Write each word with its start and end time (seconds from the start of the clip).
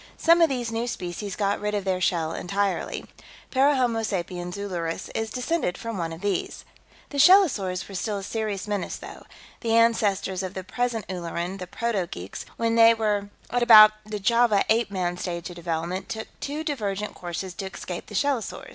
Some 0.17 0.41
of 0.41 0.49
these 0.49 0.71
new 0.71 0.87
species 0.87 1.35
got 1.35 1.61
rid 1.61 1.75
of 1.75 1.85
their 1.85 2.01
shell 2.01 2.33
entirely. 2.33 3.05
Parahomo 3.51 4.03
sapiens 4.03 4.57
Ulleris 4.57 5.11
is 5.13 5.29
descended 5.29 5.77
from 5.77 5.95
one 5.95 6.11
of 6.11 6.21
these. 6.21 6.65
"The 7.09 7.19
shellosaurs 7.19 7.87
were 7.87 7.93
still 7.93 8.17
a 8.17 8.23
serious 8.23 8.67
menace, 8.67 8.95
though. 8.95 9.27
The 9.59 9.75
ancestors 9.75 10.41
of 10.41 10.55
the 10.55 10.63
present 10.63 11.05
Ulleran, 11.07 11.59
the 11.59 11.67
proto 11.67 12.07
geeks, 12.09 12.47
when 12.57 12.73
they 12.73 12.95
were 12.95 13.29
at 13.51 13.61
about 13.61 13.91
the 14.03 14.17
Java 14.19 14.65
Ape 14.69 14.89
Man 14.89 15.17
stage 15.17 15.51
of 15.51 15.55
development, 15.55 16.09
took 16.09 16.29
two 16.39 16.63
divergent 16.63 17.13
courses 17.13 17.53
to 17.53 17.65
escape 17.69 18.07
the 18.07 18.15
shellosaurs. 18.15 18.69